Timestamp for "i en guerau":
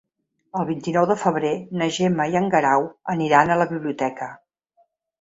2.33-2.91